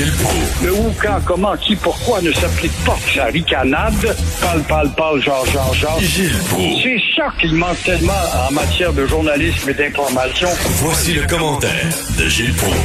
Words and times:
Gilles 0.00 0.12
Proulx. 0.12 0.62
Le 0.64 0.72
où, 0.72 0.94
quand, 1.02 1.20
comment, 1.26 1.56
qui, 1.58 1.76
pourquoi 1.76 2.22
ne 2.22 2.32
s'applique 2.32 2.72
pas 2.86 2.96
sa 3.14 3.26
ricanade? 3.26 4.16
Parle, 4.40 4.62
parle, 4.62 4.90
parle, 4.94 5.22
genre, 5.22 5.44
genre, 5.44 5.74
genre. 5.74 6.00
Gilles 6.00 6.38
Proulx. 6.48 6.82
C'est 6.82 7.00
ça 7.16 7.26
qu'il 7.38 7.54
manque 7.54 7.82
tellement 7.84 8.12
en 8.48 8.50
matière 8.50 8.94
de 8.94 9.06
journalisme 9.06 9.68
et 9.68 9.74
d'information. 9.74 10.48
Voici 10.82 11.12
le 11.12 11.26
commentaire 11.26 11.86
de 12.18 12.28
Gilles 12.28 12.54
Proulx. 12.54 12.76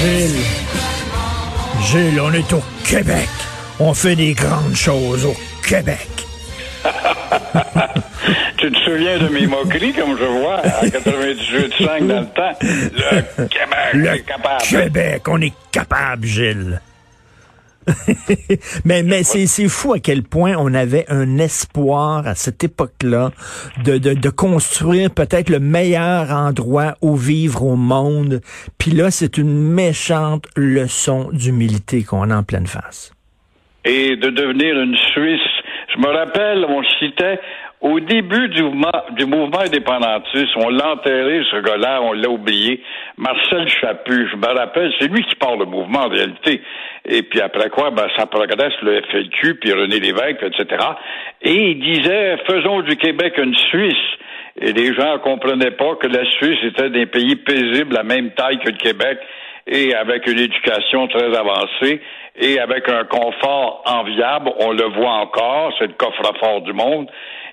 Gilles, 0.00 0.30
Gilles, 1.90 2.20
on 2.22 2.32
est 2.32 2.52
au 2.54 2.62
Québec. 2.84 3.28
On 3.80 3.92
fait 3.92 4.16
des 4.16 4.32
grandes 4.32 4.74
choses 4.74 5.26
au 5.26 5.36
Québec. 5.62 6.15
Tu 8.58 8.70
te 8.70 8.78
souviens 8.78 9.18
de 9.18 9.28
mes 9.28 9.46
moqueries, 9.46 9.92
comme 9.92 10.16
je 10.18 10.24
vois, 10.24 10.56
à 10.60 10.86
98.5 10.86 12.06
dans 12.06 12.20
le 12.20 12.26
temps? 12.26 12.58
Le 12.62 13.46
Québec 13.48 13.92
Le 13.92 14.06
est 14.06 14.20
capable. 14.20 14.62
Québec, 14.62 15.22
on 15.28 15.40
est 15.40 15.52
capable, 15.70 16.26
Gilles. 16.26 16.80
mais 18.84 19.02
mais 19.02 19.22
c'est 19.22 19.46
c'est 19.46 19.68
fou 19.68 19.92
à 19.92 20.00
quel 20.00 20.22
point 20.22 20.54
on 20.58 20.74
avait 20.74 21.04
un 21.08 21.38
espoir 21.38 22.26
à 22.26 22.34
cette 22.34 22.64
époque-là 22.64 23.30
de, 23.84 23.98
de, 23.98 24.14
de 24.14 24.28
construire 24.28 25.10
peut-être 25.10 25.50
le 25.50 25.60
meilleur 25.60 26.32
endroit 26.32 26.96
où 27.00 27.16
vivre 27.16 27.62
au 27.62 27.76
monde. 27.76 28.40
Puis 28.78 28.90
là, 28.90 29.10
c'est 29.10 29.38
une 29.38 29.56
méchante 29.56 30.46
leçon 30.56 31.28
d'humilité 31.32 32.02
qu'on 32.02 32.30
a 32.30 32.36
en 32.36 32.42
pleine 32.42 32.66
face. 32.66 33.12
Et 33.84 34.16
de 34.16 34.30
devenir 34.30 34.80
une 34.80 34.96
Suisse. 35.12 35.40
Je 35.88 35.98
me 35.98 36.08
rappelle, 36.08 36.64
on 36.64 36.82
citait 36.98 37.38
au 37.80 38.00
début 38.00 38.48
du 38.48 38.62
mouvement, 38.62 39.04
du 39.12 39.26
mouvement 39.26 39.60
indépendantiste, 39.60 40.56
on 40.56 40.70
l'a 40.70 40.92
enterré, 40.92 41.42
ce 41.50 41.60
gars-là, 41.60 42.00
on 42.02 42.12
l'a 42.12 42.28
oublié. 42.28 42.82
Marcel 43.18 43.68
Chaput, 43.68 44.28
je 44.30 44.36
me 44.36 44.46
rappelle, 44.46 44.92
c'est 44.98 45.08
lui 45.08 45.22
qui 45.24 45.34
parle 45.36 45.60
le 45.60 45.66
mouvement 45.66 46.00
en 46.00 46.08
réalité. 46.08 46.62
Et 47.04 47.22
puis 47.22 47.40
après 47.40 47.68
quoi, 47.68 47.90
ben, 47.90 48.08
ça 48.16 48.26
progresse 48.26 48.72
le 48.82 49.02
FLQ, 49.02 49.56
puis 49.56 49.72
René 49.72 50.00
Lévesque, 50.00 50.42
etc. 50.42 50.84
Et 51.42 51.70
il 51.70 51.80
disait, 51.80 52.38
faisons 52.46 52.80
du 52.80 52.96
Québec 52.96 53.34
une 53.38 53.54
Suisse. 53.54 53.94
Et 54.58 54.72
les 54.72 54.94
gens 54.94 55.12
ne 55.12 55.18
comprenaient 55.18 55.72
pas 55.72 55.96
que 55.96 56.06
la 56.06 56.24
Suisse 56.24 56.58
était 56.64 56.88
des 56.88 57.04
pays 57.04 57.36
paisibles 57.36 57.96
à 57.96 58.02
même 58.02 58.30
taille 58.30 58.58
que 58.58 58.70
le 58.70 58.78
Québec 58.78 59.18
et 59.66 59.94
avec 59.94 60.26
une 60.26 60.38
éducation 60.38 61.08
très 61.08 61.36
avancée 61.36 62.00
et 62.38 62.58
avec 62.60 62.88
un 62.88 63.04
confort 63.04 63.82
enviable. 63.86 64.52
On 64.60 64.72
le 64.72 64.84
voit 64.94 65.14
encore, 65.14 65.72
c'est 65.78 65.88
le 65.88 65.94
coffre-fort 65.94 66.62
du 66.62 66.72
monde. 66.72 67.08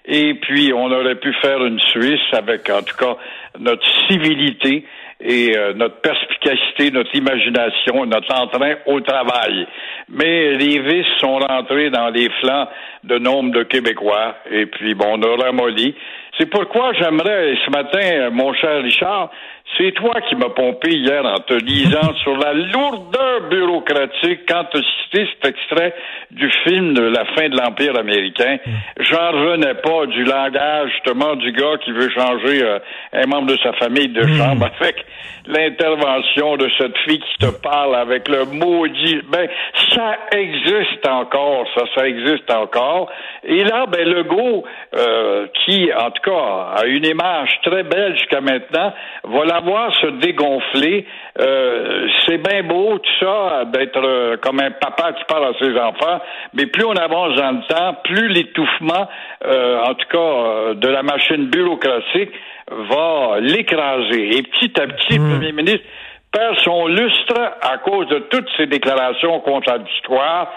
Et 0.06 0.34
puis, 0.34 0.73
on 0.73 0.91
aurait 0.91 1.16
pu 1.16 1.34
faire 1.41 1.64
une 1.64 1.80
Suisse 1.80 2.34
avec, 2.34 2.69
en 2.69 2.81
tout 2.81 2.97
cas, 2.97 3.16
notre 3.59 3.86
civilité 4.09 4.86
et 5.22 5.58
euh, 5.58 5.73
notre 5.73 6.02
perspicacité, 6.02 6.91
notre 6.91 7.16
imagination, 7.16 8.06
notre 8.06 8.36
entrain 8.36 8.75
au 8.86 9.00
travail. 9.00 9.66
Mais 10.09 10.52
les 10.56 10.80
vices 10.80 11.17
sont 11.19 11.38
rentrés 11.38 11.89
dans 11.89 12.09
les 12.09 12.30
flancs 12.41 12.67
de 13.06 13.17
nombre 13.17 13.52
de 13.52 13.64
Québécois, 13.64 14.36
et 14.52 14.66
puis 14.66 14.94
bon, 14.94 15.17
on 15.17 15.22
a 15.22 15.44
ramolli. 15.45 15.95
C'est 16.38 16.48
pourquoi 16.48 16.94
j'aimerais, 16.94 17.56
ce 17.64 17.70
matin, 17.70 18.00
euh, 18.02 18.31
mon 18.31 18.53
cher 18.53 18.81
Richard, 18.81 19.30
c'est 19.78 19.92
toi 19.92 20.14
qui 20.28 20.36
m'as 20.36 20.50
pompé 20.50 20.92
hier 20.92 21.23
en 21.25 21.40
te 21.40 21.53
lisant 21.53 22.14
sur 22.23 22.38
la 22.38 22.53
lourdeur 22.53 23.50
bureaucratique 23.50 24.42
quand 24.48 24.66
tu 24.72 24.80
cité 25.03 25.28
cet 25.34 25.53
extrait 25.53 25.94
du 26.31 26.50
film 26.64 26.94
de 26.94 27.03
la 27.03 27.25
fin 27.36 27.50
de 27.50 27.56
l'Empire 27.56 27.98
américain. 27.98 28.58
J'en 29.00 29.31
revenais 29.31 29.75
pas 29.75 30.06
du 30.08 30.23
langage, 30.23 30.92
justement, 30.94 31.36
du 31.36 31.52
gars 31.52 31.78
qui 31.84 31.92
veut 31.92 32.09
changer 32.09 32.64
euh, 32.64 32.80
un 33.14 33.25
membre 33.28 33.47
de 33.47 33.58
sa 33.62 33.73
famille 33.73 34.09
de 34.09 34.25
chambre 34.38 34.66
avec 34.80 35.06
l'intervention 35.45 36.58
de 36.58 36.69
cette 36.78 36.97
fille 37.00 37.19
qui 37.19 37.38
te 37.46 37.52
parle 37.62 37.96
avec 37.96 38.28
le 38.28 38.46
maudit. 38.46 39.22
Ben, 39.29 39.47
ça 39.90 40.18
existe 40.31 41.08
encore, 41.08 41.68
ça, 41.75 41.84
ça 41.96 42.08
existe 42.08 42.50
encore. 42.50 43.12
Et 43.44 43.63
là, 43.63 43.85
ben, 43.88 44.08
Legault, 44.08 44.63
euh, 44.96 45.47
qui, 45.66 45.91
en 45.94 46.12
tout 46.12 46.22
cas, 46.23 46.81
a 46.81 46.85
une 46.85 47.06
image 47.06 47.50
très 47.63 47.84
belle 47.84 48.17
jusqu'à 48.17 48.41
maintenant, 48.41 48.94
va 49.23 49.45
la 49.45 49.59
voir 49.59 49.94
se 49.95 50.07
dégonfler. 50.07 51.06
Euh, 51.39 52.07
c'est 52.25 52.38
bien 52.38 52.63
beau, 52.63 52.97
tout 52.97 53.25
ça, 53.25 53.66
d'être 53.66 54.03
euh, 54.03 54.38
comme 54.38 54.59
un 54.59 54.72
papa 54.72 55.13
qui 55.13 55.23
parle 55.25 55.45
à 55.45 55.53
ses 55.59 55.78
enfants, 55.78 56.22
mais 56.53 56.66
plus 56.67 56.85
on 56.85 56.95
avance 56.95 57.35
dans 57.35 57.51
le 57.51 57.67
temps, 57.67 57.95
plus 58.03 58.28
l'étouffement, 58.29 59.07
euh, 59.45 59.79
en 59.79 59.94
tout 59.94 60.07
cas, 60.11 60.17
euh, 60.17 60.73
de 60.75 60.88
la 60.88 61.03
machine 61.03 61.47
bureaucratique 61.47 62.31
va 62.69 63.40
l'écraser. 63.40 64.38
Et 64.38 64.44
petit 64.44 64.79
à 64.81 64.88
petit, 64.88 65.17
le 65.17 65.29
premier 65.29 65.51
ministre 65.51 65.85
perd 66.31 66.57
son 66.59 66.88
lustre 66.88 67.40
à 67.61 67.78
cause 67.78 68.07
de 68.07 68.19
toutes 68.29 68.50
ces 68.57 68.66
déclarations 68.66 69.40
contradictoires 69.41 70.51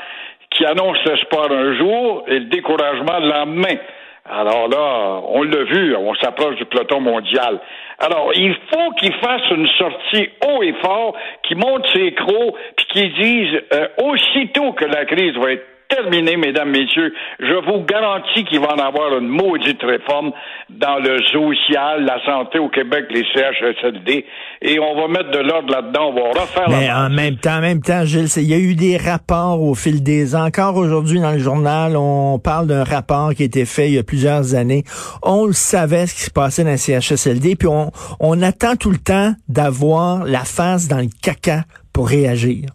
qui 0.51 0.65
annoncent 0.65 1.01
l'espoir 1.05 1.51
un 1.51 1.77
jour 1.77 2.25
et 2.29 2.39
le 2.39 2.47
découragement 2.47 3.19
le 3.21 3.29
lendemain. 3.29 3.77
Alors 4.29 4.69
là, 4.69 5.21
on 5.29 5.43
l'a 5.43 5.65
vu, 5.65 5.95
on 5.97 6.15
s'approche 6.17 6.57
du 6.57 6.65
peloton 6.65 7.01
mondial. 7.01 7.61
Alors, 7.99 8.33
il 8.35 8.55
faut 8.71 8.91
qu'il 8.99 9.15
fasse 9.15 9.51
une 9.51 9.69
sortie 9.79 10.29
haut 10.47 10.63
et 10.63 10.75
fort, 10.85 11.15
qui 11.43 11.55
monte 11.55 11.87
ses 11.95 12.13
crocs, 12.13 12.55
puis 12.77 12.87
qu'il 12.89 13.13
dise 13.15 13.61
euh, 13.73 13.89
aussitôt 14.03 14.73
que 14.73 14.85
la 14.85 15.05
crise 15.07 15.35
va 15.35 15.53
être 15.53 15.76
terminée, 15.89 16.37
mesdames, 16.37 16.71
messieurs, 16.71 17.13
je 17.39 17.55
vous 17.65 17.85
garantis 17.85 18.45
qu'il 18.45 18.61
va 18.61 18.75
en 18.75 18.79
avoir 18.79 19.19
une 19.19 19.29
maudite 19.29 19.83
réforme 19.83 20.33
dans 20.71 20.99
le 20.99 21.19
social, 21.33 22.05
la 22.05 22.25
santé 22.25 22.59
au 22.59 22.69
Québec, 22.69 23.07
les 23.11 23.25
CHSLD, 23.35 24.25
et 24.63 24.79
on 24.79 24.95
va 25.01 25.09
mettre 25.09 25.31
de 25.31 25.39
l'ordre 25.39 25.73
là-dedans, 25.73 26.11
on 26.11 26.15
va 26.15 26.41
refaire 26.41 26.69
Mais 26.69 26.89
la 26.89 27.07
en 27.07 27.11
même 27.11 27.37
temps, 27.37 27.57
en 27.57 27.61
même 27.61 27.83
temps, 27.83 28.05
Gilles, 28.05 28.29
il 28.37 28.49
y 28.49 28.55
a 28.55 28.59
eu 28.59 28.75
des 28.75 28.97
rapports 28.97 29.63
au 29.63 29.75
fil 29.75 30.03
des 30.03 30.35
ans. 30.35 30.47
Encore 30.47 30.77
aujourd'hui 30.77 31.21
dans 31.21 31.33
le 31.33 31.39
journal, 31.39 31.97
on 31.97 32.39
parle 32.39 32.67
d'un 32.67 32.85
rapport 32.85 33.35
qui 33.35 33.43
a 33.43 33.47
été 33.47 33.65
fait 33.65 33.89
il 33.89 33.95
y 33.95 33.99
a 33.99 34.03
plusieurs 34.03 34.55
années. 34.55 34.85
On 35.23 35.47
le 35.47 35.53
savait 35.53 36.07
ce 36.07 36.15
qui 36.15 36.23
se 36.23 36.31
passait 36.31 36.65
dans 36.65 36.71
les 36.71 36.77
CHSLD, 36.77 37.57
puis 37.57 37.69
on, 37.69 37.91
on 38.21 38.43
attend 38.43 38.77
tout 38.77 38.91
le 38.91 38.99
temps 38.99 39.33
d'avoir 39.49 40.25
la 40.25 40.45
face 40.45 40.89
dans 40.89 40.99
le 40.99 41.09
caca 41.23 41.63
pour 41.93 42.09
réagir. 42.09 42.67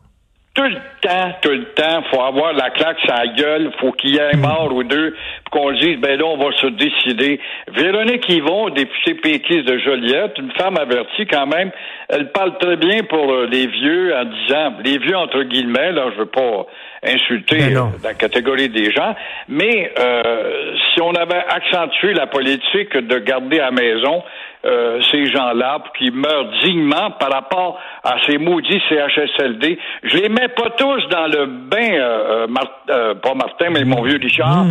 Tout 0.53 0.63
le 0.63 0.90
temps, 1.01 1.31
tout 1.41 1.49
le 1.49 1.65
temps, 1.73 2.03
faut 2.11 2.21
avoir 2.21 2.53
la 2.53 2.69
claque 2.69 2.97
la 3.07 3.27
gueule, 3.27 3.71
faut 3.79 3.91
qu'il 3.91 4.11
y 4.11 4.17
ait 4.17 4.33
un 4.33 4.37
mort 4.37 4.73
ou 4.73 4.83
deux, 4.83 5.15
pour 5.45 5.61
qu'on 5.61 5.71
dise, 5.73 5.97
ben 5.97 6.17
là, 6.17 6.25
on 6.25 6.37
va 6.37 6.55
se 6.55 6.67
décider. 6.67 7.39
Véronique 7.73 8.27
Yvon, 8.29 8.69
députée 8.69 9.15
péquiste 9.15 9.65
de 9.65 9.77
Joliette, 9.79 10.37
une 10.37 10.51
femme 10.51 10.77
avertie 10.77 11.25
quand 11.25 11.47
même, 11.47 11.71
elle 12.09 12.31
parle 12.31 12.57
très 12.57 12.77
bien 12.77 13.03
pour 13.03 13.31
euh, 13.31 13.47
les 13.51 13.67
vieux 13.67 14.15
en 14.15 14.25
disant, 14.25 14.73
les 14.83 14.97
vieux 14.97 15.17
entre 15.17 15.43
guillemets, 15.43 15.91
là, 15.91 16.09
je 16.13 16.19
veux 16.19 16.25
pas 16.27 16.67
insulter 17.03 17.57
Ben 17.57 17.77
euh, 17.77 17.83
la 18.03 18.13
catégorie 18.13 18.69
des 18.69 18.91
gens, 18.91 19.15
mais 19.49 19.91
euh, 19.99 20.75
si 20.93 21.01
on 21.01 21.13
avait 21.13 21.43
accentué 21.49 22.13
la 22.13 22.27
politique 22.27 22.95
de 22.95 23.17
garder 23.19 23.59
à 23.59 23.65
la 23.65 23.71
maison 23.71 24.23
euh, 24.65 24.99
ces 25.11 25.25
gens-là 25.27 25.79
qu'ils 25.97 26.13
meurent 26.13 26.49
dignement 26.63 27.11
par 27.19 27.31
rapport 27.31 27.79
à 28.03 28.15
ces 28.27 28.37
maudits 28.37 28.81
CHSLD. 28.89 29.77
Je 30.03 30.17
les 30.17 30.29
mets 30.29 30.49
pas 30.49 30.69
tous 30.77 31.07
dans 31.09 31.27
le 31.27 31.45
bain, 31.45 31.77
euh, 31.93 32.43
euh, 32.43 32.47
Mar- 32.47 32.81
euh, 32.89 33.15
pas 33.15 33.33
Martin, 33.33 33.69
mais 33.71 33.83
mon 33.85 34.01
vieux 34.03 34.19
Richard. 34.21 34.65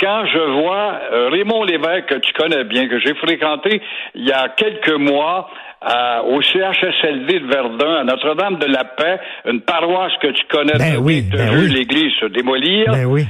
Quand 0.00 0.24
je 0.26 0.38
vois 0.60 0.98
euh, 1.12 1.28
Raymond 1.30 1.62
Lévesque, 1.64 2.06
que 2.06 2.14
tu 2.16 2.32
connais 2.32 2.64
bien, 2.64 2.88
que 2.88 2.98
j'ai 2.98 3.14
fréquenté 3.14 3.80
il 4.14 4.26
y 4.26 4.32
a 4.32 4.48
quelques 4.48 4.90
mois 4.98 5.48
à- 5.80 6.22
au 6.24 6.42
CHSLD 6.42 7.40
de 7.40 7.46
Verdun, 7.46 7.96
à 8.00 8.04
Notre-Dame 8.04 8.56
de 8.58 8.66
la 8.66 8.84
Paix, 8.84 9.18
une 9.46 9.60
paroisse 9.60 10.12
que 10.20 10.28
tu 10.28 10.44
connais 10.50 10.78
Ben 10.78 10.96
oui, 11.00 11.22
ben 11.22 11.48
vu 11.50 11.66
oui. 11.68 11.72
l'église 11.74 12.12
se 12.20 12.26
démolir. 12.26 12.90
Ben 12.90 13.04
oui. 13.06 13.24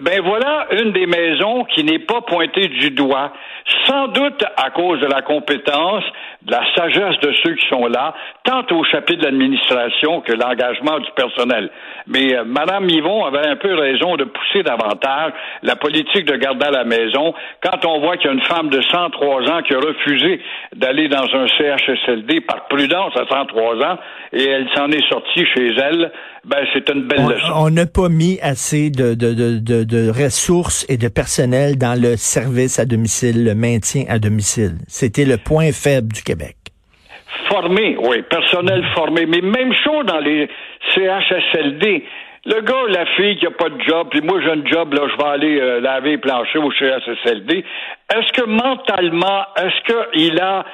Ben 0.00 0.20
voilà 0.22 0.66
une 0.72 0.92
des 0.92 1.06
maisons 1.06 1.64
qui 1.64 1.84
n'est 1.84 2.00
pas 2.00 2.20
pointée 2.22 2.68
du 2.68 2.90
doigt, 2.90 3.32
sans 3.86 4.08
doute 4.08 4.42
à 4.56 4.70
cause 4.70 5.00
de 5.00 5.06
la 5.06 5.22
compétence, 5.22 6.02
de 6.42 6.50
la 6.50 6.62
sagesse 6.74 7.18
de 7.20 7.32
ceux 7.44 7.54
qui 7.54 7.68
sont 7.68 7.86
là, 7.86 8.14
tant 8.42 8.64
au 8.72 8.82
chapitre 8.84 9.20
de 9.20 9.26
l'administration 9.26 10.20
que 10.22 10.32
l'engagement 10.32 10.98
du 10.98 11.10
personnel. 11.14 11.70
Mais 12.06 12.34
euh, 12.34 12.44
Madame 12.44 12.88
Yvon 12.88 13.24
avait 13.24 13.46
un 13.46 13.56
peu 13.56 13.74
raison 13.74 14.16
de 14.16 14.24
pousser 14.24 14.62
davantage 14.62 15.32
la 15.62 15.76
politique 15.76 16.26
de 16.26 16.36
garder 16.36 16.66
à 16.66 16.70
la 16.70 16.84
maison 16.84 17.34
quand 17.62 17.84
on 17.86 18.00
voit 18.00 18.16
qu'il 18.16 18.26
y 18.26 18.30
a 18.30 18.34
une 18.34 18.42
femme 18.42 18.70
de 18.70 18.82
103 18.82 19.50
ans 19.50 19.62
qui 19.62 19.74
a 19.74 19.78
refusé 19.78 20.40
d'aller 20.74 21.08
dans 21.08 21.24
un 21.34 21.46
CHSLD 21.46 22.40
par 22.42 22.66
prudence 22.66 23.16
à 23.16 23.26
103 23.26 23.84
ans 23.84 23.98
et 24.32 24.44
elle 24.44 24.68
s'en 24.74 24.88
est 24.88 25.08
sortie 25.08 25.46
chez 25.54 25.68
elle. 25.76 26.10
Ben 26.46 26.64
c'est 26.74 26.88
une 26.90 27.08
belle 27.08 27.20
On- 27.20 27.28
leçon. 27.28 27.52
On 27.56 27.70
n'a 27.70 27.86
pas 27.86 28.08
mis 28.08 28.38
assez 28.42 28.90
de, 28.90 29.14
de, 29.14 29.32
de, 29.32 29.58
de, 29.58 29.84
de 29.84 30.08
ressources 30.10 30.84
et 30.90 30.96
de 30.98 31.08
personnel 31.08 31.78
dans 31.78 31.98
le 32.00 32.16
service 32.16 32.78
à 32.78 32.84
domicile, 32.84 33.44
le 33.44 33.54
maintien 33.54 34.04
à 34.08 34.18
domicile. 34.18 34.76
C'était 34.86 35.24
le 35.24 35.38
point 35.38 35.72
faible 35.72 36.12
du 36.12 36.22
Québec. 36.22 36.56
Formé, 37.48 37.96
oui, 37.98 38.22
personnel 38.28 38.84
formé. 38.94 39.26
Mais 39.26 39.40
même 39.40 39.72
chose 39.84 40.04
dans 40.06 40.18
les 40.20 40.48
CHSLD. 40.94 42.04
Le 42.46 42.60
gars, 42.60 42.74
la 42.90 43.06
fille 43.16 43.36
qui 43.38 43.46
a 43.46 43.50
pas 43.50 43.70
de 43.70 43.80
job, 43.80 44.08
puis 44.10 44.20
moi 44.20 44.38
j'ai 44.42 44.50
un 44.50 44.64
job, 44.66 44.92
là, 44.92 45.06
je 45.10 45.16
vais 45.16 45.30
aller 45.30 45.58
euh, 45.60 45.80
laver 45.80 46.10
les 46.10 46.18
planchers 46.18 46.62
au 46.62 46.70
CHSLD. 46.72 47.64
Est-ce 48.14 48.32
que 48.38 48.44
mentalement, 48.46 49.44
est-ce 49.56 50.12
qu'il 50.20 50.38
a 50.40 50.64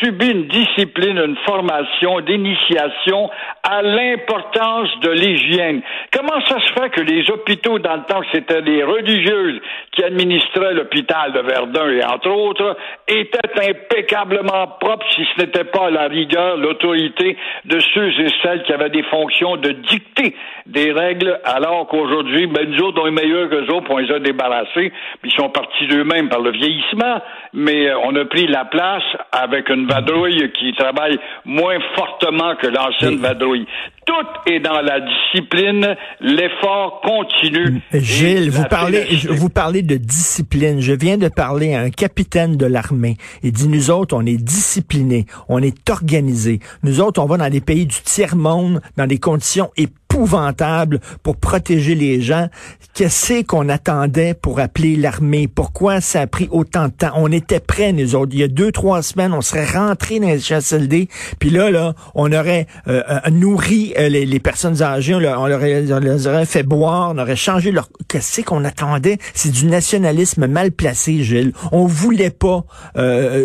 subi 0.00 0.30
une 0.30 0.46
discipline, 0.48 1.18
une 1.18 1.36
formation 1.46 2.20
d'initiation 2.20 3.30
à 3.62 3.82
l'importance 3.82 4.88
de 5.02 5.10
l'hygiène. 5.10 5.82
Comment 6.12 6.40
ça 6.46 6.58
se 6.60 6.72
fait 6.72 6.90
que 6.90 7.00
les 7.00 7.30
hôpitaux, 7.30 7.78
dans 7.78 7.96
le 7.96 8.02
temps, 8.02 8.22
c'était 8.32 8.62
des 8.62 8.82
religieuses 8.82 9.60
qui 9.92 10.04
administraient 10.04 10.74
l'hôpital 10.74 11.32
de 11.32 11.40
Verdun 11.40 11.90
et 11.90 12.04
entre 12.04 12.30
autres, 12.30 12.76
étaient 13.08 13.70
impeccablement 13.70 14.68
propres 14.80 15.06
si 15.14 15.26
ce 15.34 15.44
n'était 15.44 15.64
pas 15.64 15.90
la 15.90 16.08
rigueur, 16.08 16.56
l'autorité 16.56 17.36
de 17.64 17.80
ceux 17.94 18.08
et 18.20 18.28
celles 18.42 18.62
qui 18.64 18.72
avaient 18.72 18.90
des 18.90 19.02
fonctions 19.04 19.56
de 19.56 19.70
dicter 19.72 20.34
des 20.66 20.92
règles, 20.92 21.40
alors 21.44 21.86
qu'aujourd'hui, 21.88 22.46
ben, 22.46 22.68
nous 22.70 22.82
autres, 22.84 23.02
on 23.02 23.06
est 23.06 23.10
meilleurs 23.10 23.48
que 23.48 23.56
eux 23.56 23.74
autres, 23.74 24.00
les 24.00 24.12
a 24.12 24.18
débarrassés, 24.18 24.92
ils 25.24 25.32
sont 25.32 25.50
partis 25.50 25.86
d'eux-mêmes 25.86 26.28
par 26.28 26.40
le 26.40 26.50
vieillissement, 26.50 27.20
mais 27.52 27.92
on 28.04 28.14
a 28.16 28.24
pris 28.24 28.46
la 28.46 28.64
place 28.64 29.02
avec 29.32 29.69
une 29.70 29.86
vadrouille 29.86 30.50
qui 30.58 30.72
travaille 30.72 31.18
moins 31.44 31.78
fortement 31.96 32.54
que 32.56 32.66
l'ancienne 32.66 33.18
vadrouille. 33.18 33.66
Tout 34.06 34.50
est 34.50 34.60
dans 34.60 34.80
la 34.80 35.00
discipline, 35.00 35.96
l'effort 36.20 37.00
continue. 37.02 37.80
Gilles, 37.92 38.50
vous 38.50 38.64
parlez, 38.64 39.04
vous 39.28 39.48
parlez 39.48 39.82
de 39.82 39.96
discipline. 39.96 40.80
Je 40.80 40.92
viens 40.92 41.16
de 41.16 41.28
parler 41.28 41.74
à 41.74 41.80
un 41.80 41.90
capitaine 41.90 42.56
de 42.56 42.66
l'armée. 42.66 43.16
Il 43.42 43.52
dit, 43.52 43.68
nous 43.68 43.90
autres, 43.90 44.16
on 44.16 44.26
est 44.26 44.42
disciplinés, 44.42 45.26
on 45.48 45.62
est 45.62 45.88
organisés. 45.88 46.58
Nous 46.82 47.00
autres, 47.00 47.22
on 47.22 47.26
va 47.26 47.36
dans 47.36 47.50
des 47.50 47.60
pays 47.60 47.86
du 47.86 48.00
tiers-monde, 48.02 48.80
dans 48.96 49.06
des 49.06 49.18
conditions 49.18 49.70
épouvantable 50.10 51.00
pour 51.22 51.36
protéger 51.36 51.94
les 51.94 52.20
gens. 52.20 52.48
Qu'est-ce 52.94 53.42
qu'on 53.42 53.68
attendait 53.68 54.34
pour 54.34 54.58
appeler 54.58 54.96
l'armée? 54.96 55.48
Pourquoi 55.48 56.00
ça 56.00 56.22
a 56.22 56.26
pris 56.26 56.48
autant 56.50 56.86
de 56.86 56.92
temps? 56.92 57.12
On 57.14 57.30
était 57.30 57.60
prêts, 57.60 57.92
nous 57.92 58.14
autres. 58.14 58.32
Il 58.34 58.40
y 58.40 58.42
a 58.42 58.48
deux, 58.48 58.72
trois 58.72 59.02
semaines, 59.02 59.32
on 59.32 59.40
serait 59.40 59.66
rentrés 59.66 60.18
dans 60.18 60.26
les 60.26 60.40
HSLD. 60.40 61.08
Puis 61.38 61.50
là, 61.50 61.70
là, 61.70 61.94
on 62.14 62.32
aurait 62.32 62.66
euh, 62.88 63.02
euh, 63.08 63.30
nourri 63.30 63.94
euh, 63.98 64.08
les, 64.08 64.40
personnes 64.40 64.82
âgées, 64.82 65.14
on, 65.14 65.18
leur, 65.20 65.46
les 65.58 66.26
aurait 66.26 66.46
fait 66.46 66.62
boire, 66.62 67.12
on 67.14 67.18
aurait 67.18 67.36
changé 67.36 67.70
leur... 67.70 67.88
Qu'est-ce 68.08 68.40
qu'on 68.40 68.64
attendait? 68.64 69.18
C'est 69.34 69.52
du 69.52 69.66
nationalisme 69.66 70.46
mal 70.46 70.72
placé, 70.72 71.22
Gilles. 71.22 71.52
On 71.72 71.86
voulait 71.86 72.30
pas 72.30 72.64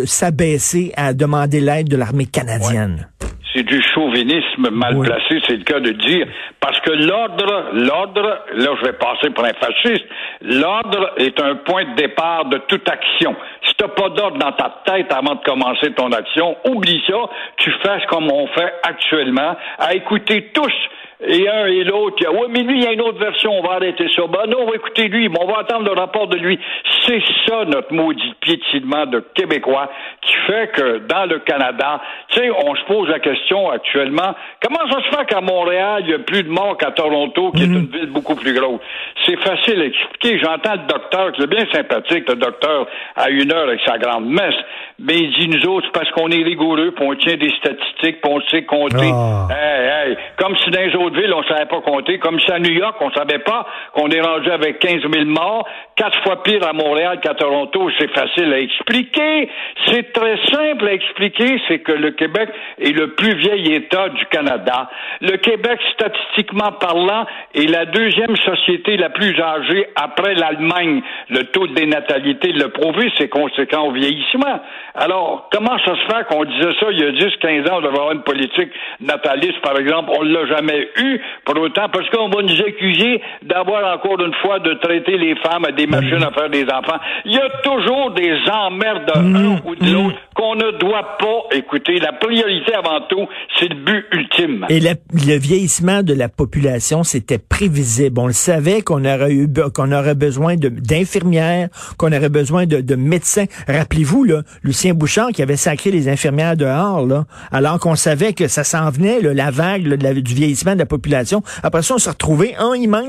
s'abaisser 0.05 0.91
à 0.97 1.13
demander 1.13 1.59
l'aide 1.59 1.87
de 1.89 1.97
l'armée 1.97 2.25
canadienne 2.25 3.07
c'est 3.55 3.63
du 3.63 3.81
chauvinisme 3.81 4.69
mal 4.71 4.99
placé, 4.99 5.39
c'est 5.47 5.55
le 5.55 5.63
cas 5.63 5.79
de 5.79 5.91
dire, 5.91 6.27
parce 6.59 6.79
que 6.81 6.91
l'ordre, 6.91 7.69
l'ordre, 7.73 8.39
là 8.53 8.71
je 8.79 8.85
vais 8.85 8.93
passer 8.93 9.29
pour 9.29 9.45
un 9.45 9.53
fasciste, 9.53 10.05
l'ordre 10.41 11.13
est 11.17 11.39
un 11.41 11.55
point 11.55 11.85
de 11.85 11.95
départ 11.95 12.45
de 12.45 12.57
toute 12.67 12.87
action. 12.89 13.35
Si 13.65 13.73
t'as 13.75 13.87
pas 13.87 14.09
d'ordre 14.09 14.37
dans 14.37 14.51
ta 14.51 14.81
tête 14.85 15.11
avant 15.11 15.35
de 15.35 15.43
commencer 15.43 15.91
ton 15.93 16.11
action, 16.11 16.57
oublie 16.65 17.01
ça, 17.07 17.29
tu 17.57 17.71
fais 17.81 18.05
comme 18.09 18.29
on 18.31 18.47
fait 18.47 18.73
actuellement, 18.83 19.55
à 19.79 19.95
écouter 19.95 20.51
tous 20.53 20.73
et 21.21 21.49
un 21.49 21.65
et 21.67 21.83
l'autre. 21.83 22.17
Oui, 22.31 22.47
mais 22.49 22.61
lui, 22.61 22.79
il 22.79 22.83
y 22.83 22.87
a 22.87 22.93
une 22.93 23.01
autre 23.01 23.19
version, 23.19 23.51
on 23.57 23.61
va 23.61 23.75
arrêter 23.75 24.07
ça. 24.15 24.23
Ben 24.27 24.49
non, 24.49 24.59
on 24.61 24.69
va 24.69 24.75
écouter 24.75 25.07
lui, 25.07 25.29
mais 25.29 25.37
on 25.41 25.47
va 25.47 25.59
attendre 25.59 25.85
le 25.85 25.99
rapport 25.99 26.27
de 26.27 26.37
lui. 26.37 26.59
C'est 27.05 27.21
ça 27.47 27.65
notre 27.65 27.93
maudit 27.93 28.33
piétinement 28.41 29.05
de 29.05 29.23
Québécois 29.33 29.89
qui 30.21 30.33
fait 30.47 30.71
que 30.71 30.97
dans 31.07 31.25
le 31.25 31.39
Canada, 31.39 32.01
tu 32.29 32.39
sais, 32.39 32.49
on 32.49 32.75
se 32.75 32.83
pose 32.85 33.09
la 33.09 33.19
question 33.19 33.69
actuellement, 33.69 34.35
comment 34.61 34.91
ça 34.91 34.97
se 35.03 35.15
fait 35.15 35.25
qu'à 35.25 35.41
Montréal, 35.41 36.03
il 36.05 36.11
y 36.11 36.13
a 36.13 36.19
plus 36.19 36.43
de 36.43 36.49
morts 36.49 36.77
qu'à 36.77 36.91
Toronto, 36.91 37.51
qui 37.51 37.63
est 37.63 37.67
mhm. 37.67 37.75
une 37.75 37.87
ville 37.87 38.09
beaucoup 38.11 38.35
plus 38.35 38.53
grosse? 38.53 38.81
C'est 39.25 39.37
facile 39.37 39.81
à 39.81 39.85
expliquer. 39.85 40.39
J'entends 40.39 40.73
le 40.73 40.87
docteur, 40.87 41.31
qui 41.31 41.43
est 41.43 41.47
bien 41.47 41.65
sympathique, 41.71 42.27
le 42.27 42.35
docteur, 42.35 42.87
à 43.15 43.29
une 43.29 43.51
heure 43.51 43.67
avec 43.67 43.79
sa 43.85 43.97
grande 43.97 44.25
messe, 44.25 44.55
mais 44.99 45.17
il 45.17 45.31
dit, 45.33 45.47
nous 45.47 45.69
autres, 45.69 45.91
parce 45.93 46.09
qu'on 46.11 46.29
est 46.29 46.43
rigoureux, 46.43 46.91
puis 46.95 47.05
on 47.05 47.15
tient 47.15 47.37
des 47.37 47.51
statistiques, 47.51 48.21
puis 48.21 48.31
on 48.31 48.41
sait 48.49 48.63
compter. 48.63 49.11
Oh. 49.11 49.47
Hey, 49.51 50.09
hey, 50.09 50.17
comme 50.37 50.55
si 50.57 50.69
dans 50.71 50.81
les 50.81 50.95
autres 51.05 51.19
villes, 51.19 51.33
on 51.33 51.43
savait 51.43 51.65
pas 51.65 51.81
compter. 51.81 52.19
Comme 52.19 52.39
si 52.39 52.51
à 52.51 52.59
New 52.59 52.71
York, 52.71 52.95
on 52.99 53.11
savait 53.11 53.39
pas 53.39 53.65
qu'on 53.93 54.09
est 54.09 54.21
rendu 54.21 54.49
avec 54.49 54.79
15 54.79 55.01
000 55.11 55.25
morts. 55.25 55.67
Quatre 55.95 56.21
fois 56.23 56.43
pire 56.43 56.67
à 56.67 56.73
Montréal 56.73 57.19
qu'à 57.21 57.33
Toronto. 57.33 57.89
C'est 57.99 58.11
facile 58.11 58.51
à 58.53 58.59
expliquer. 58.59 59.49
C'est 59.87 60.11
très 60.11 60.37
simple 60.51 60.87
à 60.87 60.93
expliquer. 60.93 61.61
C'est 61.67 61.79
que 61.79 61.91
le 61.91 62.11
Québec 62.11 62.49
est 62.79 62.91
le 62.91 63.11
plus 63.13 63.35
vieil 63.35 63.73
État 63.73 64.09
du 64.09 64.25
Canada. 64.27 64.89
Le 65.21 65.37
Québec, 65.37 65.79
statistiquement 65.93 66.71
parlant, 66.79 67.25
est 67.53 67.69
la 67.69 67.85
deuxième 67.85 68.35
société 68.37 68.97
la 68.97 69.09
plus 69.09 69.39
âgée 69.39 69.87
après 69.95 70.33
l'Allemagne. 70.33 71.01
Le 71.29 71.43
taux 71.45 71.67
de 71.67 71.73
dénatalité 71.73 72.51
le 72.55 72.69
prouvé, 72.69 73.11
c'est 73.17 73.29
conséquent 73.29 73.87
au 73.87 73.91
vieillissement. 73.91 74.61
Alors, 74.95 75.49
comment 75.51 75.77
ça 75.79 75.95
se 75.95 76.13
fait 76.13 76.27
qu'on 76.27 76.45
disait 76.45 76.73
ça 76.79 76.87
il 76.91 76.99
y 76.99 77.03
a 77.03 77.11
10, 77.11 77.35
15 77.41 77.69
ans, 77.69 77.77
on 77.77 77.81
devait 77.81 77.97
avoir 77.97 78.11
une 78.11 78.23
politique 78.23 78.71
nataliste, 79.01 79.61
par 79.61 79.77
exemple, 79.77 80.11
on 80.17 80.23
l'a 80.23 80.45
jamais 80.47 80.89
eu, 80.97 81.19
pour 81.45 81.59
autant, 81.59 81.87
parce 81.91 82.09
qu'on 82.09 82.29
va 82.29 82.41
nous 82.41 82.61
accuser 82.61 83.21
d'avoir 83.43 83.95
encore 83.95 84.19
une 84.21 84.33
fois 84.41 84.59
de 84.59 84.73
traiter 84.75 85.17
les 85.17 85.35
femmes 85.35 85.65
à 85.65 85.71
des 85.71 85.87
machines 85.87 86.23
à 86.23 86.31
faire 86.31 86.49
des 86.49 86.63
enfants. 86.63 86.99
Il 87.25 87.33
y 87.33 87.37
a 87.37 87.49
toujours 87.63 88.11
des 88.11 88.35
emmerdes 88.51 89.05
d'un 89.13 89.21
mmh, 89.21 89.61
ou 89.65 89.75
de 89.75 89.91
l'autre 89.91 90.15
mmh. 90.15 90.33
qu'on 90.35 90.55
ne 90.55 90.71
doit 90.77 91.17
pas 91.17 91.55
écouter. 91.55 91.99
La 91.99 92.13
priorité 92.13 92.73
avant 92.73 93.01
tout, 93.09 93.27
c'est 93.59 93.69
le 93.69 93.75
but 93.75 94.05
ultime. 94.11 94.65
Et 94.69 94.79
le 94.79 95.37
vieillissement 95.37 96.03
de 96.03 96.13
la 96.13 96.29
population, 96.29 97.03
c'était 97.03 97.39
prévisible. 97.39 98.19
On 98.19 98.27
le 98.27 98.33
savait 98.33 98.81
qu'on 98.81 99.05
aurait 99.05 99.33
eu, 99.33 99.47
qu'on 99.73 99.91
aurait 99.91 100.15
besoin 100.15 100.55
d'infirmières, 100.55 101.69
qu'on 101.97 102.11
aurait 102.11 102.29
besoin 102.29 102.65
de, 102.65 102.81
de 102.81 102.95
médecins. 102.95 103.45
Rappelez-vous, 103.67 104.23
là, 104.23 104.41
Lucien 104.63 104.93
Bouchard 104.93 105.29
qui 105.29 105.41
avait 105.41 105.55
sacré 105.55 105.91
les 105.91 106.09
infirmières 106.09 106.55
dehors, 106.55 107.05
là, 107.05 107.25
alors 107.51 107.79
qu'on 107.79 107.95
savait 107.95 108.33
que 108.33 108.47
ça 108.47 108.63
s'en 108.63 108.89
venait, 108.89 109.21
la 109.21 109.51
vague 109.51 109.95
du 109.95 110.33
vieillissement 110.33 110.73
de 110.73 110.79
la 110.79 110.84
population. 110.85 111.41
Après 111.63 111.81
ça, 111.81 111.95
on 111.95 111.97
s'est 111.97 112.09
retrouvé, 112.09 112.55
oh, 112.61 112.73
il 112.75 112.87
manque. 112.87 113.05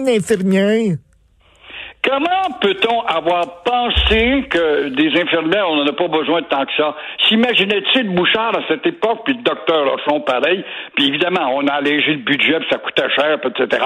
Comment 2.06 2.58
peut-on 2.60 3.00
avoir 3.00 3.64
pensé 3.64 4.44
que 4.48 4.88
des 4.90 5.20
infirmières, 5.20 5.68
on 5.68 5.76
n'en 5.76 5.86
a 5.86 5.92
pas 5.92 6.06
besoin 6.06 6.40
de 6.40 6.46
tant 6.46 6.64
que 6.64 6.70
ça? 6.76 6.94
S'imaginait-il 7.26 8.14
Bouchard 8.14 8.56
à 8.56 8.60
cette 8.68 8.86
époque, 8.86 9.22
puis 9.24 9.34
le 9.34 9.42
docteur 9.42 9.90
Rochon 9.90 10.20
pareil, 10.20 10.64
puis 10.94 11.08
évidemment, 11.08 11.50
on 11.52 11.66
a 11.66 11.72
allégé 11.72 12.12
le 12.12 12.18
budget, 12.18 12.60
puis 12.60 12.68
ça 12.70 12.78
coûtait 12.78 13.10
cher, 13.10 13.38
etc. 13.44 13.82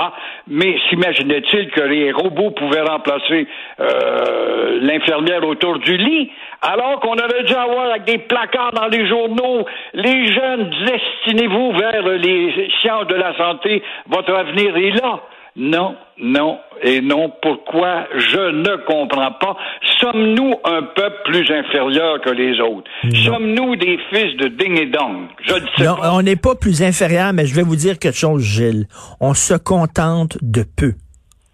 Mais 0.49 0.77
s'imaginait-il 0.91 1.71
que 1.71 1.81
les 1.81 2.13
robots 2.13 2.51
pouvaient 2.51 2.83
remplacer 2.83 3.47
euh, 3.81 4.79
l'infirmière 4.83 5.43
autour 5.47 5.79
du 5.79 5.97
lit? 5.97 6.31
Alors 6.63 7.01
qu'on 7.01 7.15
aurait 7.15 7.45
dû 7.45 7.55
avoir 7.55 7.91
avec 7.91 8.05
des 8.05 8.19
placards 8.19 8.73
dans 8.73 8.87
les 8.87 9.09
journaux, 9.09 9.65
les 9.95 10.27
jeunes, 10.33 10.71
destinez-vous 10.87 11.73
vers 11.73 12.03
les 12.03 12.69
sciences 12.83 13.07
de 13.07 13.15
la 13.15 13.37
santé, 13.37 13.83
votre 14.09 14.35
avenir 14.35 14.77
est 14.77 14.91
là. 15.01 15.21
Non, 15.57 15.97
non 16.19 16.59
et 16.83 17.01
non. 17.01 17.33
Pourquoi? 17.43 18.07
Je 18.17 18.51
ne 18.51 18.77
comprends 18.87 19.33
pas. 19.33 19.57
Sommes-nous 20.01 20.55
un 20.65 20.83
peuple 20.83 21.17
plus 21.25 21.51
inférieur 21.51 22.21
que 22.21 22.31
les 22.31 22.61
autres? 22.61 22.89
Sommes-nous 23.25 23.77
des 23.77 23.99
fils 24.11 24.37
de 24.37 24.49
ding 24.49 24.79
et 24.79 24.87
dong? 24.87 25.29
Je 25.43 25.55
ne 25.55 25.61
sais 25.77 25.85
non, 25.85 25.97
on 26.13 26.23
n'est 26.23 26.37
pas 26.37 26.55
plus 26.55 26.83
inférieur, 26.83 27.33
mais 27.33 27.47
je 27.47 27.55
vais 27.55 27.63
vous 27.63 27.77
dire 27.77 27.99
quelque 27.99 28.17
chose, 28.17 28.43
Gilles. 28.43 28.87
On 29.21 29.35
se 29.35 29.55
contente 29.55 30.39
de 30.41 30.63
peu 30.63 30.93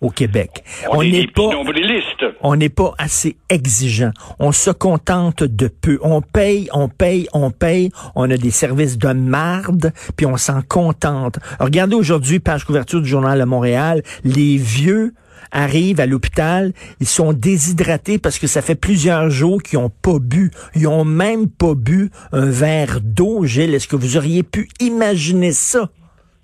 au 0.00 0.10
Québec. 0.10 0.62
On 0.90 1.02
n'est 1.02 1.26
pas, 1.26 1.50
on 2.42 2.56
n'est 2.56 2.68
pas 2.68 2.94
assez 2.98 3.36
exigeant. 3.48 4.10
On 4.38 4.52
se 4.52 4.70
contente 4.70 5.42
de 5.42 5.68
peu. 5.68 5.98
On 6.02 6.20
paye, 6.20 6.68
on 6.72 6.88
paye, 6.88 7.28
on 7.32 7.50
paye. 7.50 7.90
On 8.14 8.30
a 8.30 8.36
des 8.36 8.50
services 8.50 8.98
de 8.98 9.12
marde, 9.12 9.92
puis 10.16 10.26
on 10.26 10.36
s'en 10.36 10.62
contente. 10.62 11.38
regardez 11.60 11.96
aujourd'hui, 11.96 12.40
page 12.40 12.64
couverture 12.64 13.00
du 13.00 13.08
journal 13.08 13.38
de 13.38 13.44
Montréal, 13.44 14.02
les 14.24 14.56
vieux 14.56 15.14
arrivent 15.52 16.00
à 16.00 16.06
l'hôpital, 16.06 16.72
ils 17.00 17.06
sont 17.06 17.32
déshydratés 17.32 18.18
parce 18.18 18.38
que 18.38 18.46
ça 18.46 18.62
fait 18.62 18.74
plusieurs 18.74 19.30
jours 19.30 19.62
qu'ils 19.62 19.78
ont 19.78 19.90
pas 19.90 20.18
bu. 20.18 20.50
Ils 20.74 20.88
ont 20.88 21.04
même 21.04 21.48
pas 21.48 21.74
bu 21.74 22.10
un 22.32 22.46
verre 22.46 23.00
d'eau, 23.02 23.44
Gilles. 23.44 23.74
Est-ce 23.74 23.88
que 23.88 23.96
vous 23.96 24.16
auriez 24.16 24.42
pu 24.42 24.68
imaginer 24.80 25.52
ça? 25.52 25.88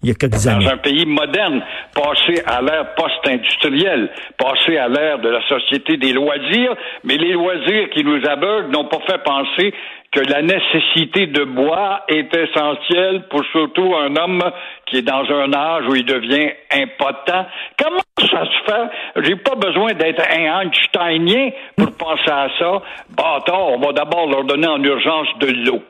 Il 0.03 0.09
y 0.09 0.13
a 0.13 0.15
quelques 0.15 0.47
années. 0.47 0.65
Dans 0.65 0.73
un 0.73 0.79
pays 0.79 1.07
moderne, 1.07 1.63
passer 1.95 2.43
à 2.47 2.61
l'ère 2.61 2.95
post-industrielle, 2.95 4.11
passer 4.37 4.77
à 4.77 4.89
l'ère 4.89 5.19
de 5.21 5.29
la 5.29 5.47
société 5.47 5.97
des 5.97 6.13
loisirs, 6.13 6.75
mais 7.05 7.17
les 7.17 7.33
loisirs 7.33 7.91
qui 7.91 8.03
nous 8.05 8.21
aveuglent 8.27 8.71
n'ont 8.71 8.87
pas 8.87 9.01
fait 9.07 9.23
penser 9.23 9.73
que 10.13 10.21
la 10.21 10.43
nécessité 10.43 11.27
de 11.27 11.45
boire 11.45 12.03
est 12.09 12.29
essentielle 12.37 13.25
pour 13.31 13.43
surtout 13.47 13.95
un 13.95 14.15
homme 14.17 14.43
qui 14.87 14.99
est 14.99 15.03
dans 15.03 15.25
un 15.25 15.53
âge 15.55 15.85
où 15.89 15.95
il 15.95 16.05
devient 16.05 16.51
impotent. 16.71 17.47
Comment 17.79 18.03
ça 18.19 18.45
se 18.45 18.71
fait? 18.71 19.23
J'ai 19.25 19.37
pas 19.37 19.55
besoin 19.55 19.95
d'être 19.95 20.23
un 20.31 20.63
Einsteinien 20.63 21.51
pour 21.77 21.93
penser 21.97 22.31
à 22.31 22.49
ça. 22.59 22.83
Bâtard, 23.17 23.69
on 23.69 23.79
va 23.79 23.93
d'abord 23.93 24.29
leur 24.29 24.45
donner 24.45 24.69
en 24.69 24.83
urgence 24.83 25.29
de 25.41 25.47
l'eau. 25.65 25.83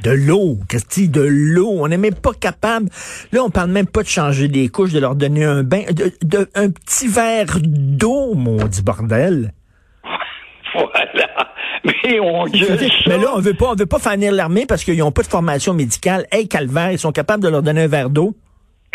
De 0.00 0.10
l'eau, 0.10 0.58
Christy, 0.68 1.08
de 1.08 1.22
l'eau. 1.22 1.70
On 1.70 1.88
n'est 1.88 1.96
même 1.96 2.14
pas 2.14 2.32
capable. 2.32 2.88
Là, 3.32 3.42
on 3.44 3.50
parle 3.50 3.70
même 3.70 3.86
pas 3.86 4.02
de 4.02 4.08
changer 4.08 4.48
des 4.48 4.68
couches, 4.68 4.92
de 4.92 5.00
leur 5.00 5.14
donner 5.14 5.44
un 5.44 5.62
bain, 5.62 5.82
de, 5.90 6.48
un 6.54 6.70
petit 6.70 7.08
verre 7.08 7.58
d'eau, 7.62 8.34
maudit 8.34 8.82
bordel. 8.82 9.52
Voilà. 10.74 11.52
Mais 11.84 12.20
on 12.20 12.44
Mais 12.46 13.18
là, 13.18 13.32
on 13.34 13.40
veut 13.40 13.54
pas, 13.54 13.66
on 13.72 13.74
veut 13.74 13.86
pas 13.86 13.98
finir 13.98 14.32
l'armée 14.32 14.64
parce 14.66 14.84
qu'ils 14.84 14.98
n'ont 14.98 15.12
pas 15.12 15.22
de 15.22 15.26
formation 15.26 15.74
médicale. 15.74 16.26
Hey, 16.30 16.48
calvaire, 16.48 16.92
ils 16.92 16.98
sont 16.98 17.12
capables 17.12 17.42
de 17.42 17.48
leur 17.48 17.62
donner 17.62 17.82
un 17.82 17.88
verre 17.88 18.08
d'eau? 18.08 18.34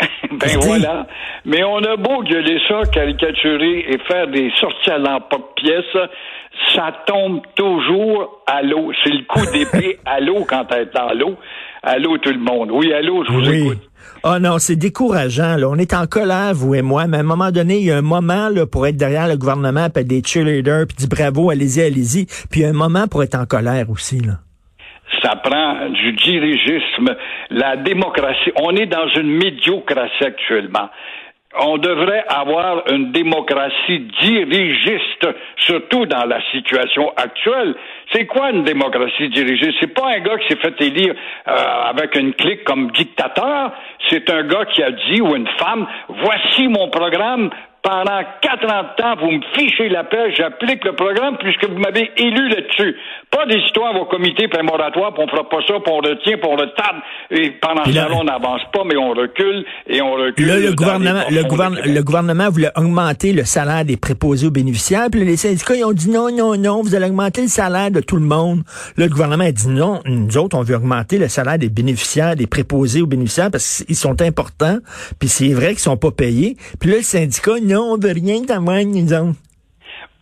ben 0.00 0.58
voilà. 0.60 1.06
Mais 1.44 1.62
on 1.64 1.78
a 1.78 1.96
beau 1.96 2.22
gueuler 2.22 2.58
ça, 2.68 2.82
caricaturer 2.92 3.86
et 3.90 3.98
faire 4.06 4.28
des 4.28 4.50
sorties 4.58 4.90
à 4.90 4.98
l'emporte-pièce, 4.98 5.96
ça 6.74 6.92
tombe 7.06 7.40
toujours 7.54 8.42
à 8.46 8.62
l'eau. 8.62 8.92
C'est 9.02 9.12
le 9.12 9.24
coup 9.24 9.44
d'épée 9.52 9.98
à 10.06 10.20
l'eau 10.20 10.44
quand 10.48 10.66
elle 10.70 10.82
est 10.82 10.94
dans 10.94 11.12
l'eau. 11.12 11.36
Allô 11.82 12.18
tout 12.18 12.32
le 12.32 12.38
monde. 12.38 12.70
Oui, 12.72 12.92
allô, 12.92 13.24
je 13.24 13.32
vous 13.32 13.50
écoute. 13.50 13.78
Oh 14.24 14.38
non, 14.40 14.58
c'est 14.58 14.76
décourageant. 14.76 15.56
Là. 15.56 15.68
On 15.68 15.76
est 15.76 15.94
en 15.94 16.06
colère, 16.06 16.52
vous 16.54 16.74
et 16.74 16.82
moi, 16.82 17.06
mais 17.06 17.18
à 17.18 17.20
un 17.20 17.24
moment 17.24 17.50
donné, 17.50 17.78
il 17.78 17.84
y 17.84 17.92
a 17.92 17.98
un 17.98 18.02
moment 18.02 18.48
là, 18.48 18.66
pour 18.66 18.86
être 18.86 18.96
derrière 18.96 19.28
le 19.28 19.36
gouvernement, 19.36 19.88
puis 19.90 20.04
des 20.04 20.22
cheerleaders, 20.24 20.86
puis 20.88 20.96
dire 20.96 21.08
bravo, 21.08 21.50
allez-y, 21.50 21.82
allez-y. 21.82 22.26
Puis 22.50 22.60
il 22.60 22.62
y 22.62 22.64
a 22.64 22.70
un 22.70 22.72
moment 22.72 23.06
pour 23.08 23.22
être 23.22 23.36
en 23.36 23.46
colère 23.46 23.90
aussi. 23.90 24.18
Là. 24.20 24.34
Ça 25.22 25.36
prend 25.36 25.88
du 25.90 26.12
dirigisme, 26.12 27.14
la 27.50 27.76
démocratie. 27.76 28.52
On 28.56 28.74
est 28.76 28.86
dans 28.86 29.08
une 29.16 29.30
médiocratie 29.30 30.24
actuellement 30.24 30.90
on 31.58 31.78
devrait 31.78 32.24
avoir 32.28 32.88
une 32.90 33.12
démocratie 33.12 34.00
dirigiste, 34.20 35.26
surtout 35.56 36.06
dans 36.06 36.24
la 36.24 36.40
situation 36.52 37.12
actuelle. 37.16 37.74
C'est 38.12 38.26
quoi 38.26 38.50
une 38.50 38.64
démocratie 38.64 39.28
dirigiste? 39.28 39.74
C'est 39.80 39.94
pas 39.94 40.08
un 40.14 40.20
gars 40.20 40.38
qui 40.38 40.48
s'est 40.48 40.60
fait 40.60 40.80
élire 40.80 41.14
euh, 41.48 41.52
avec 41.90 42.14
une 42.14 42.32
clique 42.34 42.64
comme 42.64 42.90
dictateur. 42.92 43.72
C'est 44.08 44.30
un 44.30 44.44
gars 44.44 44.66
qui 44.66 44.82
a 44.82 44.90
dit, 44.92 45.20
ou 45.20 45.34
une 45.34 45.48
femme, 45.58 45.86
voici 46.08 46.68
mon 46.68 46.88
programme, 46.88 47.50
pendant 47.82 48.20
quatre 48.42 48.64
ans 48.66 48.82
de 48.82 49.02
temps, 49.02 49.16
vous 49.20 49.30
me 49.30 49.40
fichez 49.54 49.88
la 49.88 50.04
paix, 50.04 50.32
j'applique 50.36 50.84
le 50.84 50.92
programme 50.94 51.36
puisque 51.38 51.68
vous 51.68 51.78
m'avez 51.78 52.10
élu 52.16 52.48
là-dessus. 52.48 52.96
Pas 53.30 53.46
des 53.46 53.58
histoires 53.58 53.94
au 54.00 54.06
comité 54.06 54.48
puis 54.48 54.62
moratoire, 54.62 55.14
puis 55.14 55.24
on 55.24 55.28
fera 55.28 55.48
pas 55.48 55.58
ça, 55.66 55.74
puis 55.74 55.92
on 55.92 55.98
retient, 55.98 56.36
puis 56.38 56.48
on 56.48 56.56
retarde. 56.56 56.96
Et 57.30 57.50
pendant 57.50 57.84
ce 57.84 57.92
temps 57.92 58.20
on 58.20 58.24
n'avance 58.24 58.62
pas, 58.72 58.82
mais 58.84 58.96
on 58.96 59.10
recule 59.10 59.64
et 59.86 60.02
on 60.02 60.12
recule. 60.12 60.46
Là, 60.46 60.58
le 60.58 60.72
gouvernement, 60.74 61.22
le, 61.30 61.42
le, 61.92 62.02
gouvernement 62.02 62.50
voulait 62.50 62.70
augmenter 62.76 63.32
le 63.32 63.44
salaire 63.44 63.84
des 63.84 63.96
préposés 63.96 64.48
aux 64.48 64.52
bénéficiaires, 64.52 65.06
puis 65.10 65.24
les 65.24 65.36
syndicats, 65.36 65.74
ils 65.76 65.84
ont 65.84 65.92
dit 65.92 66.10
non, 66.10 66.30
non, 66.30 66.56
non, 66.56 66.82
vous 66.82 66.94
allez 66.94 67.06
augmenter 67.06 67.42
le 67.42 67.48
salaire 67.48 67.90
de 67.90 68.00
tout 68.00 68.16
le 68.16 68.24
monde. 68.24 68.62
Là, 68.96 69.06
le 69.06 69.10
gouvernement 69.10 69.44
a 69.44 69.52
dit 69.52 69.68
non, 69.68 70.00
nous 70.04 70.36
autres, 70.36 70.56
on 70.56 70.62
veut 70.62 70.76
augmenter 70.76 71.18
le 71.18 71.28
salaire 71.28 71.58
des 71.58 71.68
bénéficiaires, 71.68 72.34
des 72.34 72.46
préposés 72.46 73.02
aux 73.02 73.06
bénéficiaires, 73.06 73.50
parce 73.50 73.84
qu'ils 73.84 73.96
sont 73.96 74.20
importants, 74.20 74.78
puis 75.18 75.28
c'est 75.28 75.52
vrai 75.52 75.68
qu'ils 75.68 75.78
sont 75.78 75.96
pas 75.96 76.10
payés. 76.10 76.56
Puis 76.80 76.90
là, 76.90 76.96
le 76.96 77.02
syndicat, 77.02 77.52
non, 77.68 77.92
on 77.92 77.98
veut 77.98 78.12
rien 78.12 78.44
que 78.44 78.58
moi, 78.58 78.82
nous 78.82 79.12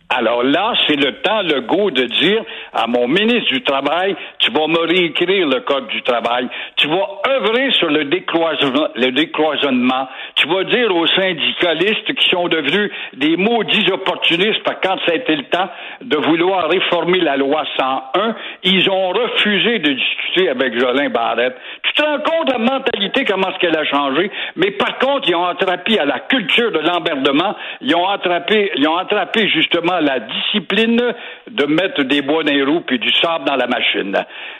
alors 0.09 0.41
là, 0.41 0.73
c'est 0.87 0.95
le 0.95 1.21
temps, 1.21 1.41
le 1.41 1.61
goût 1.61 1.91
de 1.91 2.03
dire 2.03 2.41
à 2.73 2.87
mon 2.87 3.09
ministre 3.09 3.51
du 3.51 3.61
Travail, 3.61 4.15
tu 4.39 4.51
vas 4.51 4.67
me 4.67 4.79
réécrire 4.79 5.47
le 5.47 5.59
Code 5.61 5.87
du 5.87 6.01
travail, 6.01 6.47
tu 6.77 6.87
vas 6.87 7.07
œuvrer 7.27 7.71
sur 7.71 7.89
le 7.89 8.05
décloisonnement, 8.05 10.07
tu 10.35 10.47
vas 10.47 10.63
dire 10.63 10.95
aux 10.95 11.07
syndicalistes 11.07 12.13
qui 12.13 12.29
sont 12.29 12.47
devenus 12.47 12.89
des 13.13 13.35
maudits 13.35 13.91
opportunistes, 13.91 14.61
quand 14.81 14.97
ça 15.05 15.11
a 15.11 15.15
été 15.15 15.35
le 15.35 15.43
temps 15.43 15.69
de 16.01 16.17
vouloir 16.17 16.69
réformer 16.69 17.19
la 17.19 17.35
loi 17.35 17.65
101, 17.77 18.35
ils 18.63 18.89
ont 18.89 19.09
refusé 19.09 19.79
de 19.79 19.91
discuter 19.91 20.49
avec 20.49 20.79
Jolin 20.79 21.09
Barrette. 21.09 21.57
Tu 21.83 21.93
te 21.93 22.01
rends 22.01 22.19
compte 22.19 22.51
la 22.51 22.59
mentalité, 22.59 23.25
comment 23.25 23.49
est-ce 23.49 23.59
qu'elle 23.59 23.77
a 23.77 23.83
changé, 23.83 24.31
mais 24.55 24.71
par 24.71 24.97
contre, 24.99 25.27
ils 25.27 25.35
ont 25.35 25.45
attrapé 25.45 25.99
à 25.99 26.05
la 26.05 26.19
culture 26.19 26.71
de 26.71 26.79
l'emmerdement, 26.79 27.55
ils 27.81 27.95
ont 27.95 28.07
attrapé, 28.07 28.71
ils 28.75 28.87
ont 28.87 28.97
attrapé 28.97 29.49
justement 29.49 29.96
la 30.01 30.19
discipline 30.19 31.01
de 31.49 31.65
mettre 31.65 32.03
des 32.03 32.21
bois 32.21 32.43
dans 32.43 32.53
les 32.53 32.63
roues 32.63 32.81
puis 32.81 32.99
du 32.99 33.09
sable 33.21 33.45
dans 33.45 33.55
la 33.55 33.67
machine. 33.67 34.17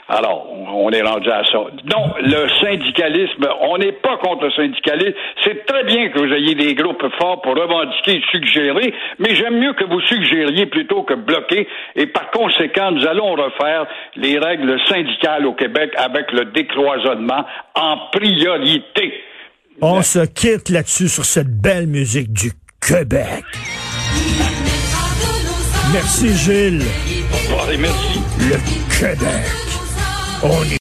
Alors, 0.08 0.46
on 0.50 0.90
est 0.90 1.02
rendu 1.02 1.30
à 1.30 1.42
ça. 1.44 1.58
Non, 1.84 2.14
le 2.20 2.48
syndicalisme, 2.60 3.46
on 3.60 3.78
n'est 3.78 3.92
pas 3.92 4.16
contre 4.18 4.44
le 4.44 4.52
syndicalisme. 4.52 5.14
C'est 5.44 5.66
très 5.66 5.84
bien 5.84 6.08
que 6.08 6.18
vous 6.18 6.32
ayez 6.32 6.54
des 6.54 6.74
groupes 6.74 7.04
forts 7.18 7.42
pour 7.42 7.54
revendiquer 7.54 8.16
et 8.16 8.22
suggérer, 8.30 8.94
mais 9.18 9.34
j'aime 9.34 9.58
mieux 9.58 9.74
que 9.74 9.84
vous 9.84 10.00
suggériez 10.02 10.66
plutôt 10.66 11.02
que 11.02 11.14
bloquer. 11.14 11.68
Et 11.96 12.06
par 12.06 12.30
conséquent, 12.30 12.92
nous 12.92 13.06
allons 13.06 13.32
refaire 13.32 13.86
les 14.16 14.38
règles 14.38 14.78
syndicales 14.88 15.46
au 15.46 15.54
Québec 15.54 15.92
avec 15.96 16.32
le 16.32 16.46
décloisonnement 16.46 17.44
en 17.74 17.96
priorité. 18.12 19.22
On 19.80 20.02
se 20.02 20.26
quitte 20.26 20.70
là-dessus 20.70 21.08
sur 21.08 21.24
cette 21.24 21.60
belle 21.60 21.86
musique 21.86 22.32
du 22.32 22.50
Québec. 22.80 23.44
Merci 25.92 26.36
Gilles. 26.36 26.82
Au 27.32 27.36
revoir 27.36 27.70
et 27.70 27.78
merci. 27.78 28.20
Le 28.40 28.56
Québec. 28.98 29.18
On 30.42 30.62